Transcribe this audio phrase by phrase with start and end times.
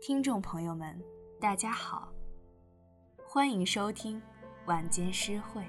[0.00, 0.96] 听众朋友们，
[1.40, 2.08] 大家好，
[3.26, 4.22] 欢迎收听
[4.66, 5.64] 晚间诗会，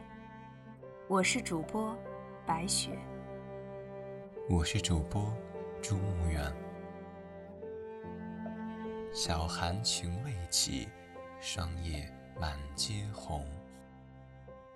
[1.08, 1.98] 我是主播
[2.46, 2.92] 白雪，
[4.48, 5.34] 我是主播
[5.82, 6.54] 朱木远。
[9.12, 10.88] 小寒情未起，
[11.42, 12.08] 霜叶
[12.40, 13.44] 满阶红，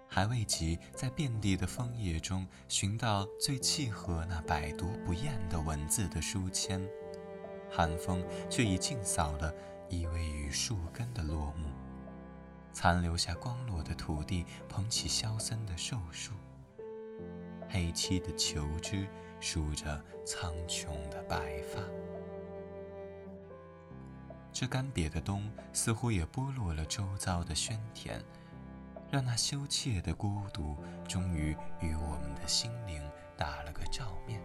[0.07, 6.81] 还未及在遍地的枫叶中寻到最契合那百读不厌的文字的书签。
[7.75, 9.51] 寒风却已尽扫了
[9.89, 11.69] 依偎于树根的落木，
[12.71, 16.33] 残留下光落的土地捧起萧森的瘦树，
[17.67, 19.07] 黑漆的球枝
[19.39, 21.81] 梳着苍穹的白发。
[24.51, 28.23] 这干瘪的冬似乎也剥落了周遭的喧甜，
[29.09, 33.01] 让那羞怯的孤独终于与我们的心灵
[33.35, 34.39] 打了个照面。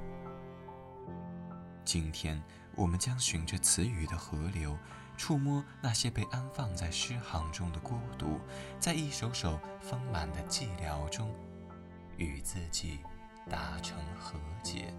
[1.85, 2.43] 今天，
[2.79, 4.79] 我们将循着词语的河流，
[5.17, 8.41] 触摸那些被安放在诗行中的孤独，
[8.79, 11.35] 在一首首丰满的寂寥中，
[12.17, 13.01] 与自己
[13.51, 14.95] 达成和解。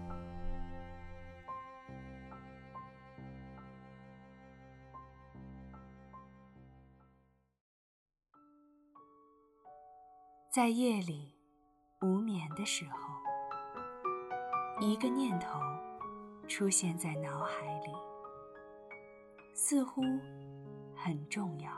[10.52, 11.34] 在夜里
[12.02, 15.79] 无眠的时候，一个念头。
[16.50, 17.94] 出现在脑海里，
[19.54, 20.02] 似乎
[20.96, 21.70] 很重要。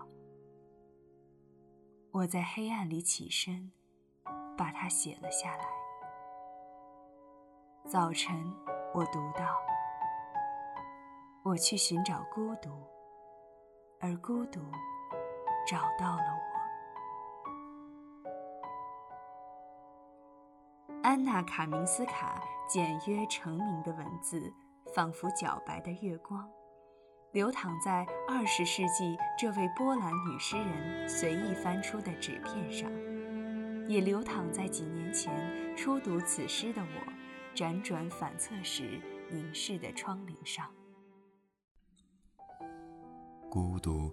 [2.10, 3.70] 我在黑暗里起身，
[4.56, 5.66] 把它写了下来。
[7.86, 8.34] 早晨，
[8.94, 9.60] 我读到：
[11.44, 12.70] 我去寻找孤独，
[14.00, 14.62] 而孤独
[15.66, 16.40] 找到了我。
[21.02, 24.50] 安娜·卡明斯卡简约成名的文字。
[24.94, 26.46] 仿佛皎白的月光，
[27.32, 32.90] 流淌在二十世纪这位波兰女诗人随意翻出的纸片上，
[33.88, 37.12] 也流淌在几年前初读此诗的我
[37.54, 39.00] 辗转反侧时
[39.30, 40.70] 凝视的窗棂上。
[43.50, 44.12] 孤独，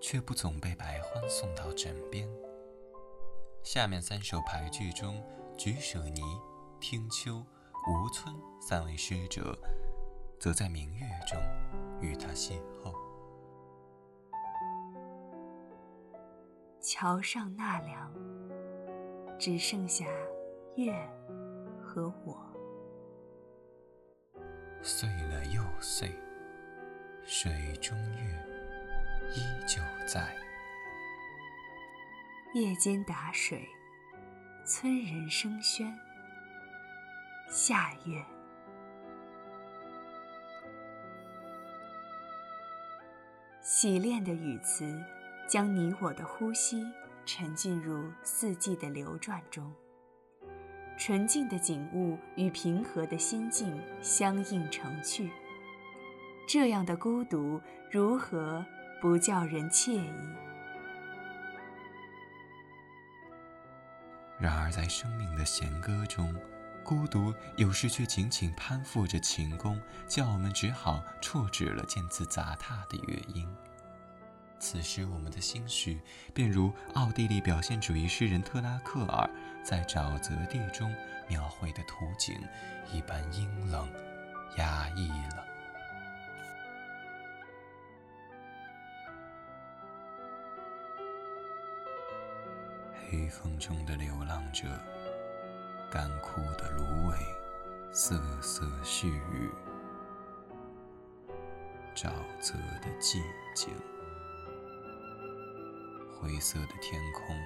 [0.00, 2.28] 却不总被白欢送到枕边。
[3.64, 5.20] 下面三首牌句中，
[5.56, 6.20] 举舍尼、
[6.80, 7.44] 听秋、
[7.88, 9.58] 吴村三位诗者。
[10.42, 11.38] 则在明月中
[12.00, 12.92] 与他邂逅。
[16.80, 18.12] 桥上纳凉，
[19.38, 20.04] 只剩下
[20.74, 20.92] 月
[21.80, 22.44] 和我。
[24.82, 26.10] 碎了又碎，
[27.24, 28.46] 水中月
[29.36, 30.36] 依旧在。
[32.52, 33.64] 夜间打水，
[34.66, 35.96] 村人声喧。
[37.48, 38.20] 夏月。
[43.82, 44.96] 洗练的语词，
[45.48, 46.86] 将你我的呼吸
[47.26, 49.74] 沉浸入四季的流转中。
[50.96, 55.32] 纯净的景物与平和的心境相映成趣，
[56.46, 57.60] 这样的孤独
[57.90, 58.64] 如何
[59.00, 60.36] 不叫人惬意？
[64.38, 66.32] 然而，在生命的弦歌中，
[66.84, 69.76] 孤独有时却紧紧攀附着琴弓，
[70.06, 73.52] 叫我们只好辍止了渐次杂沓的乐音。
[74.62, 76.00] 此时，我们的心绪
[76.32, 79.28] 便如奥地利表现主义诗人特拉克尔
[79.64, 80.94] 在《沼泽地》中
[81.28, 82.40] 描绘的图景
[82.92, 83.92] 一般阴冷、
[84.58, 85.44] 压抑了。
[93.10, 94.68] 黑风中的流浪者。
[95.90, 97.18] 干枯的芦苇，
[97.92, 99.50] 瑟瑟絮语。
[101.94, 102.08] 沼
[102.40, 103.20] 泽的寂
[103.54, 103.68] 静，
[106.22, 107.36] 灰色的天空，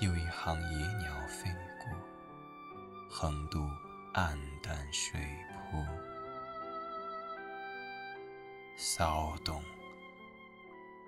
[0.00, 1.88] 有一行野鸟飞过，
[3.08, 3.64] 横渡
[4.12, 5.20] 暗淡水
[5.70, 5.86] 波。
[8.76, 9.62] 骚动，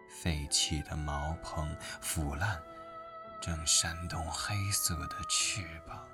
[0.09, 2.63] 废弃的茅棚，腐烂，
[3.43, 6.07] 正扇动黑色的翅膀。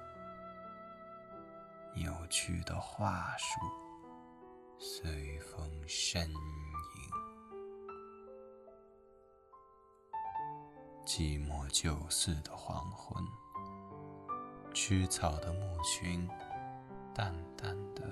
[1.95, 3.61] 扭曲的桦树
[4.79, 6.27] 随风呻
[11.05, 13.23] 寂寞旧寺的黄昏，
[14.73, 16.29] 吃草的牧群
[17.13, 18.03] 淡淡的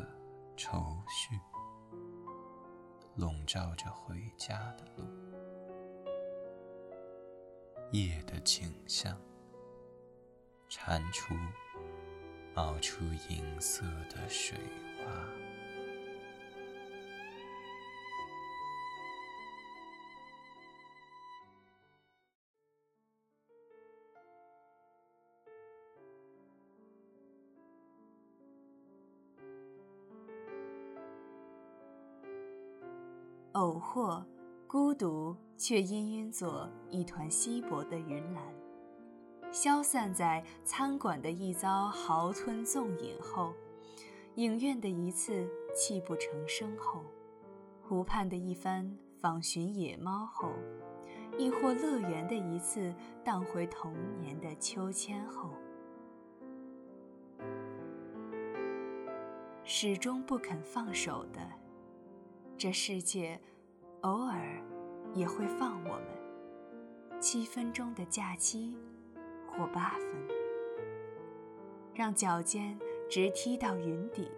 [0.57, 1.39] 愁绪，
[3.15, 5.05] 笼罩着回家的路。
[7.93, 9.17] 夜的景象，
[10.69, 11.37] 蟾蜍。
[12.53, 14.59] 冒出银色的水
[14.99, 15.13] 花，
[33.61, 34.25] 偶或
[34.67, 38.43] 孤独，却氤氲作一团稀薄的云岚，
[39.53, 43.53] 消散在餐馆的一遭豪吞纵饮后，
[44.37, 47.05] 影院的一次泣不成声后，
[47.83, 50.49] 湖畔的一番访寻野猫后，
[51.37, 55.51] 亦或乐园的一次荡回童年的秋千后。
[59.65, 61.41] 始终不肯放手的，
[62.57, 63.41] 这世界，
[64.03, 64.41] 偶尔
[65.13, 67.21] 也会放我们。
[67.21, 68.75] 七分钟的假期，
[69.47, 70.07] 或八分，
[71.95, 72.79] 让脚尖
[73.11, 74.31] 直踢到云底。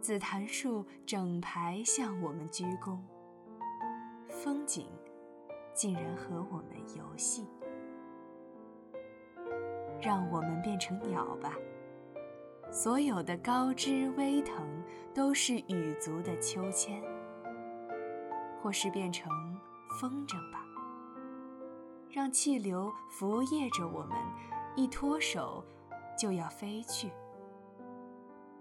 [0.00, 3.00] 紫檀树整排向我们鞠躬，
[4.28, 4.86] 风景
[5.74, 7.48] 竟然和我们游戏，
[10.00, 11.52] 让我们变成鸟吧。
[12.70, 14.64] 所有的高枝微藤
[15.12, 17.02] 都是羽足的秋千，
[18.66, 19.30] 或是变成
[20.00, 20.58] 风筝吧，
[22.10, 24.18] 让气流拂曳着我们，
[24.74, 25.64] 一脱手
[26.18, 27.08] 就要飞去；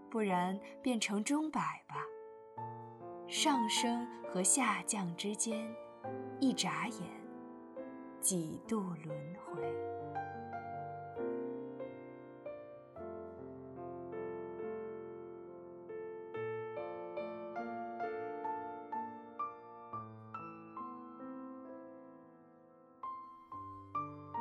[0.07, 1.95] 不然变成钟摆吧，
[3.27, 5.67] 上升和下降之间，
[6.39, 7.01] 一眨眼，
[8.21, 9.09] 几度轮
[9.43, 9.94] 回。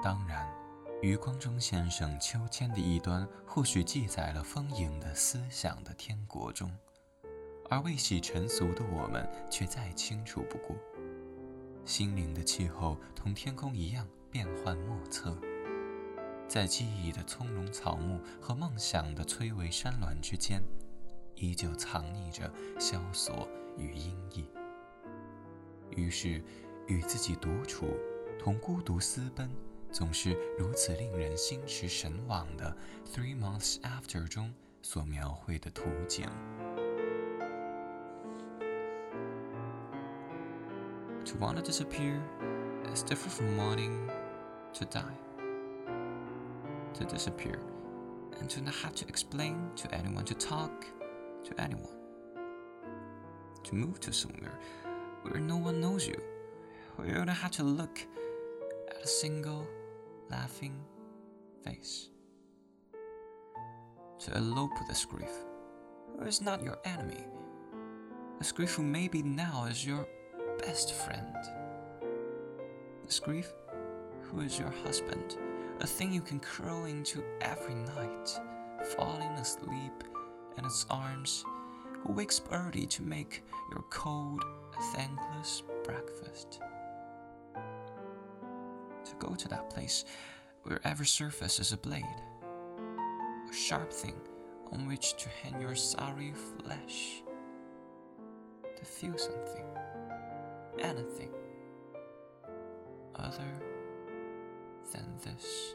[0.04, 0.46] 当然，
[1.00, 6.70] 余光中先生秋千的一端或许记载了丰盈的思想的天国中，
[7.70, 10.76] 而未洗尘俗的我们却再清楚不过。
[11.86, 15.34] 心灵的气候同天空一样变幻莫测，
[16.46, 20.62] 在记忆的葱茏草木和梦想的崔嵬山峦之间，
[21.34, 23.48] 依旧藏匿着萧索
[23.78, 24.44] 与阴翳。
[25.96, 26.44] 于是，
[26.88, 27.88] 与自己独处，
[28.38, 29.48] 同孤独私奔。
[29.94, 32.75] 总是如此令人心驰神往的《
[33.12, 36.27] Three Months After》中所描绘的图景。
[41.25, 42.21] To want to disappear
[42.94, 44.09] is different from wanting
[44.74, 45.18] to die.
[46.95, 47.59] To disappear
[48.39, 50.71] and to not have to explain to anyone, to talk
[51.44, 51.97] to anyone.
[53.63, 54.57] To move to somewhere
[55.24, 56.19] where no one knows you,
[56.95, 58.00] where you don't have to look
[58.89, 59.68] at a single
[60.31, 60.81] laughing
[61.65, 62.09] face.
[64.21, 65.32] To elope with this grief,
[66.19, 67.25] who is not your enemy,
[68.38, 70.06] this grief who maybe now is your
[70.59, 71.37] best friend.
[73.05, 73.53] This grief
[74.23, 75.37] who is your husband,
[75.81, 78.41] a thing you can curl into every night,
[78.97, 80.05] falling asleep
[80.56, 81.44] in its arms,
[82.03, 84.43] who wakes early to make your cold,
[84.94, 86.61] thankless breakfast
[89.25, 90.05] go to that place
[90.65, 92.05] where every surface is a blade,
[93.50, 94.17] a sharp thing
[94.73, 96.32] on which to hang your sorry
[96.62, 97.23] flesh,
[98.76, 99.67] to feel something,
[100.78, 101.31] anything
[103.16, 103.52] other
[104.93, 105.75] than this.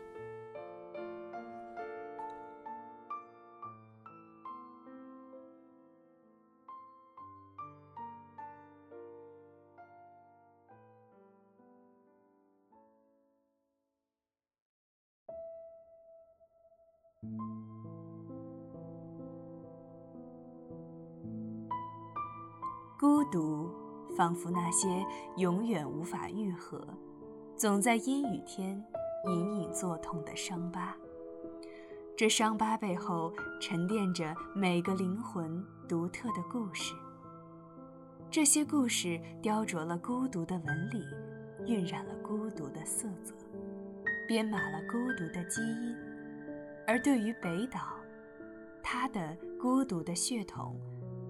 [23.00, 23.74] 孤独，
[24.18, 25.06] 仿佛那些
[25.38, 26.86] 永远无法愈合、
[27.56, 28.84] 总在阴雨天
[29.26, 30.94] 隐隐作痛的伤疤。
[32.18, 36.94] 这伤疤背后沉淀着每个灵魂独特的故事。
[38.30, 41.02] 这些故事雕琢了孤独的纹理，
[41.68, 43.34] 晕染了孤独的色泽，
[44.28, 45.96] 编码了孤独的基因。
[46.86, 47.80] 而对于北岛，
[48.84, 50.78] 他的孤独的血统，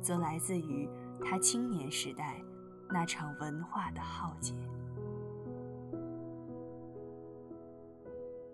[0.01, 0.89] 则来自于
[1.23, 2.41] 他青年时代
[2.89, 4.53] 那场文化的浩劫。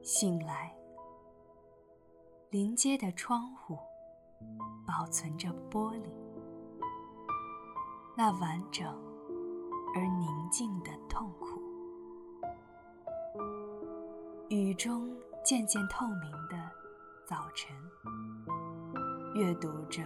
[0.01, 0.75] 醒来，
[2.49, 3.77] 临街的窗户
[4.85, 6.09] 保存着玻璃，
[8.15, 8.87] 那完整
[9.95, 11.61] 而宁静的痛苦。
[14.49, 15.09] 雨中
[15.43, 16.55] 渐渐透明的。
[17.27, 17.75] 早晨，
[19.33, 20.03] 阅读着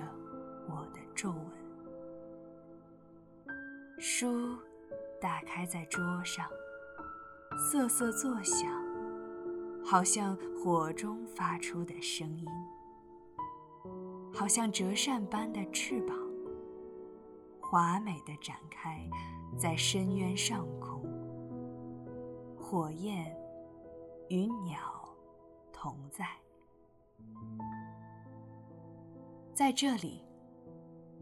[0.69, 1.58] 我的皱纹，
[4.01, 4.57] 书
[5.19, 6.49] 打开在桌上，
[7.57, 8.71] 瑟瑟作响，
[9.83, 12.47] 好像火中发出的声音，
[14.33, 16.17] 好像折扇般的翅膀，
[17.59, 19.05] 华美的展开
[19.57, 21.03] 在深渊上空。
[22.57, 23.35] 火焰
[24.29, 24.79] 与鸟
[25.73, 26.25] 同在，
[29.53, 30.23] 在这里，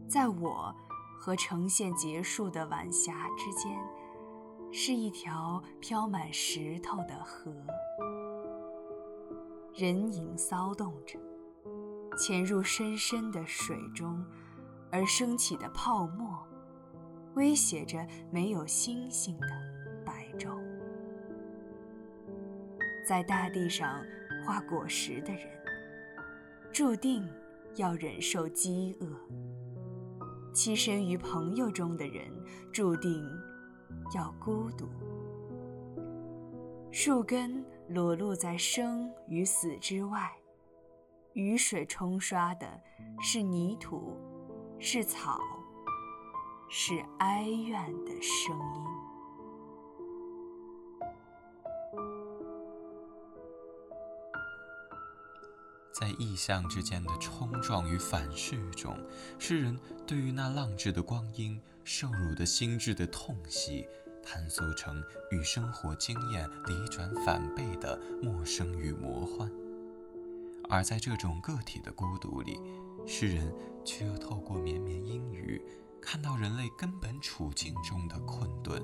[0.07, 0.75] 在我
[1.19, 3.77] 和呈现结束的晚霞之间，
[4.71, 7.53] 是一条飘满石头的河。
[9.73, 11.19] 人影骚动着，
[12.17, 14.25] 潜入深深的水中，
[14.91, 16.41] 而升起的泡沫
[17.35, 19.47] 威胁着没有星星的
[20.05, 20.57] 白昼。
[23.07, 24.03] 在大地上
[24.45, 25.47] 画果实的人，
[26.73, 27.29] 注定
[27.75, 29.07] 要忍受饥饿；
[30.57, 32.25] 栖身于朋友中的人，
[32.73, 33.23] 注定
[34.15, 34.89] 要孤独。
[36.91, 37.63] 树根。
[37.89, 40.29] 裸露在生与死之外，
[41.31, 42.67] 雨水冲刷的
[43.21, 44.17] 是泥土，
[44.77, 45.39] 是草，
[46.67, 49.06] 是哀怨的声音。
[55.99, 58.95] 在意象之间的冲撞与反噬中，
[59.39, 59.75] 诗人
[60.05, 63.87] 对于那浪掷的光阴、受辱的心智的痛惜。
[64.23, 65.01] 探索成
[65.31, 69.49] 与生活经验离转反背的陌生与魔幻，
[70.69, 72.59] 而在这种个体的孤独里，
[73.07, 73.51] 诗人
[73.85, 75.61] 却又透过绵绵阴雨，
[76.01, 78.83] 看到人类根本处境中的困顿。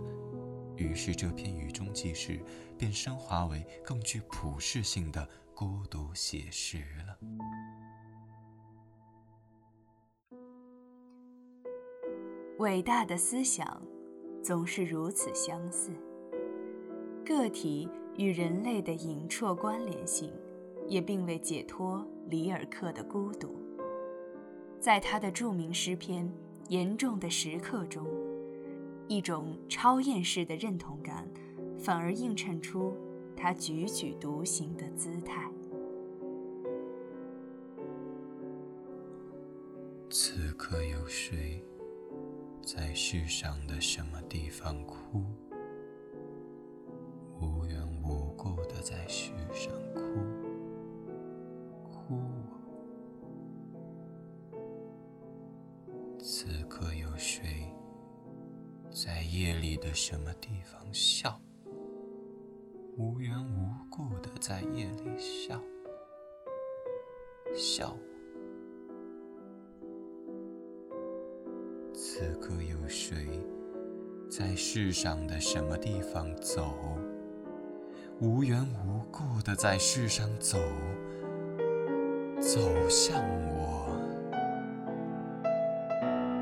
[0.78, 2.40] 于是，这篇雨中记事
[2.78, 5.28] 便升华为更具普世性的
[5.64, 7.18] 孤独写实了。
[12.58, 13.82] 伟大的思想。
[14.44, 15.90] 总是如此相似。
[17.26, 20.34] 个体与人类的隐绰关联性，
[20.86, 23.56] 也并未解脱里尔克的孤独。
[24.82, 26.28] 在他的著名诗篇
[26.68, 28.06] 《严重的时刻》中，
[29.08, 31.26] 一种超验式的认同感，
[31.80, 32.94] 反而映衬出
[33.44, 35.52] 他踽踽独行的姿态。
[40.10, 41.62] 此刻有谁？
[42.66, 45.26] 在世上的什么地方哭？
[64.46, 65.58] 在夜里笑，
[67.56, 67.96] 笑。
[71.94, 73.40] 此刻有谁
[74.30, 76.76] 在世上的什么地方走？
[78.20, 80.58] 无缘无故的在世上走，
[82.38, 82.60] 走
[82.90, 83.98] 向我。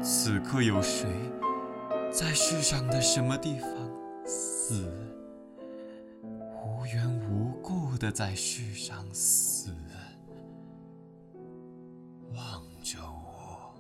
[0.02, 1.08] 此刻有谁
[2.12, 3.70] 在世上的什么地方
[4.26, 4.92] 死？
[8.02, 9.72] 的在世上死。
[12.34, 13.76] 望着我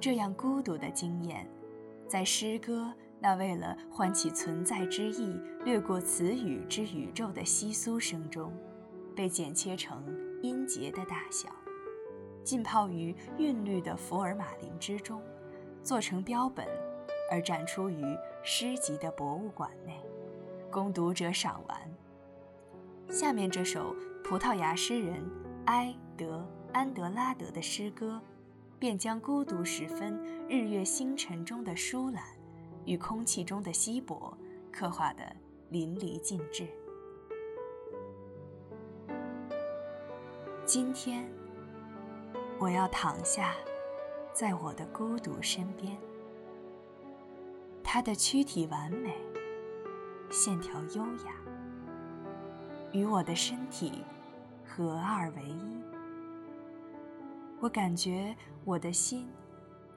[0.00, 1.44] 这样孤独的经验，
[2.12, 8.52] 在诗歌那为了唤起存在之意掠过词语之宇宙的窸窣声中，
[9.16, 10.04] 被剪切成
[10.42, 11.48] 音节的大小，
[12.44, 15.22] 浸泡于韵律的福尔马林之中，
[15.82, 16.68] 做成标本，
[17.30, 18.04] 而展出于
[18.42, 19.98] 诗集的博物馆内，
[20.70, 21.78] 供读者赏玩。
[23.08, 25.24] 下面这首葡萄牙诗人
[25.64, 28.20] 埃德安德拉德的诗歌。
[28.82, 32.24] 便将孤独时分日月星辰中的疏懒，
[32.84, 34.36] 与空气中的稀薄
[34.72, 35.22] 刻画得
[35.68, 36.66] 淋漓尽致。
[40.66, 41.24] 今天，
[42.58, 43.54] 我要躺下，
[44.32, 45.96] 在我的孤独身边。
[47.84, 49.14] 他的躯体完美，
[50.28, 51.32] 线条优雅，
[52.90, 54.04] 与我的身体
[54.66, 55.81] 合二为一。
[57.62, 59.30] 我感觉我的心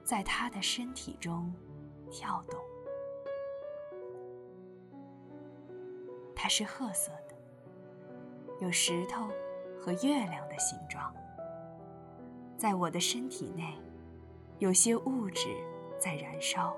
[0.04, 1.52] 在他的身体中
[2.08, 2.60] 跳动。
[6.32, 7.34] 它是褐色的，
[8.60, 9.28] 有石头
[9.80, 11.12] 和月亮的形状。
[12.56, 13.76] 在我的身体内，
[14.60, 15.48] 有些物质
[15.98, 16.72] 在燃烧。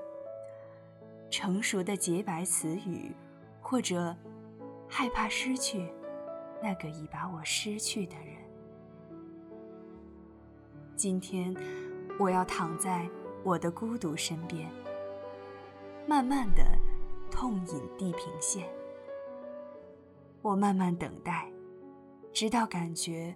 [1.28, 3.14] 成熟的洁白词语，
[3.60, 4.16] 或者
[4.88, 5.92] 害怕失去
[6.62, 8.37] 那个已把我失去的人。
[10.98, 11.54] 今天，
[12.18, 13.08] 我要躺在
[13.44, 14.68] 我的孤独身边，
[16.08, 16.64] 慢慢的
[17.30, 18.68] 痛饮地平线。
[20.42, 21.48] 我慢慢等待，
[22.32, 23.32] 直到感觉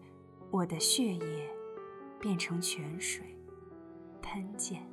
[0.51, 1.49] 我的血液
[2.19, 3.25] 变成泉水，
[4.21, 4.92] 喷溅。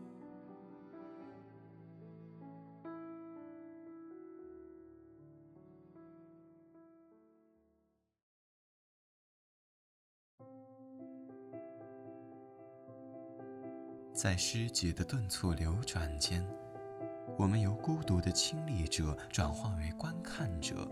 [14.22, 16.46] 在诗节的顿挫流转间，
[17.38, 20.86] 我们由孤独的亲历者转化为观看者，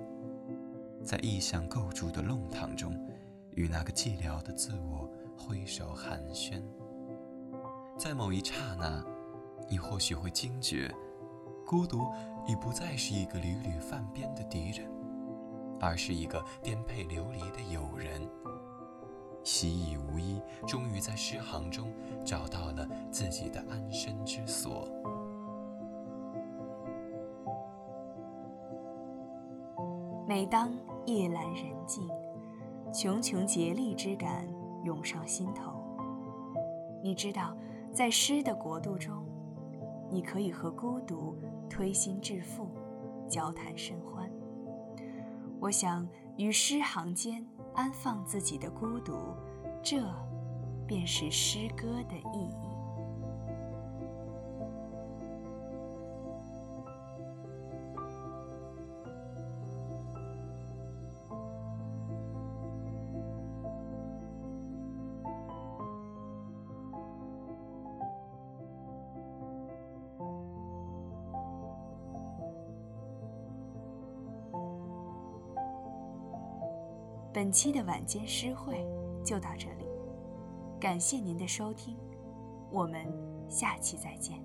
[1.03, 2.97] 在意象构筑的弄堂中，
[3.51, 6.63] 与那个寂寥的自我挥手寒暄。
[7.97, 9.03] 在某一刹那，
[9.69, 10.89] 你或许会惊觉，
[11.65, 12.07] 孤独
[12.47, 14.89] 已不再是一个屡屡犯边的敌人，
[15.81, 18.25] 而是一个颠沛流离的友人。
[19.43, 19.96] 习以，
[20.65, 21.91] 终于在诗行中
[22.25, 24.87] 找到了自己的安身之所。
[30.27, 30.71] 每当
[31.05, 32.09] 夜阑人静，
[32.93, 34.47] 穷穷竭力之感
[34.83, 35.71] 涌上心头。
[37.03, 37.55] 你知道，
[37.93, 39.25] 在诗的国度中，
[40.09, 41.37] 你可以和孤独
[41.69, 42.67] 推心置腹，
[43.29, 44.29] 交谈甚欢。
[45.59, 47.45] 我想，于诗行间。
[47.77, 49.35] 安放自己的孤独，
[49.83, 50.01] 这
[50.87, 52.67] 便是诗歌的意义。
[77.33, 78.83] 本期的晚间诗会
[79.23, 79.86] 就到这里，
[80.79, 81.97] 感谢您的收听，
[82.71, 83.05] 我们
[83.49, 84.37] 下期再见。